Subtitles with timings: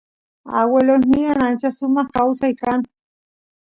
[0.59, 2.79] aguelosnyan ancha sumaq kawsay kan